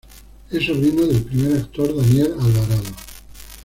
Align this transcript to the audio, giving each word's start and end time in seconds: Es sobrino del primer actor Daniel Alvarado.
Es 0.49 0.65
sobrino 0.65 1.05
del 1.05 1.21
primer 1.21 1.57
actor 1.59 1.95
Daniel 1.95 2.33
Alvarado. 2.39 2.89